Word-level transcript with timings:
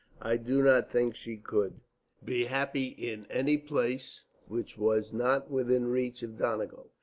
I 0.23 0.35
do 0.37 0.63
not 0.63 0.89
think 0.89 1.13
she 1.13 1.37
could 1.37 1.79
be 2.25 2.45
happy 2.45 2.87
in 2.87 3.27
any 3.29 3.55
place 3.59 4.21
which 4.47 4.75
was 4.75 5.13
not 5.13 5.51
within 5.51 5.85
reach 5.89 6.23
of 6.23 6.39
Donegal.' 6.39 6.89